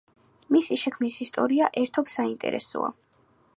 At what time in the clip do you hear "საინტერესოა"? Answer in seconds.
2.17-2.93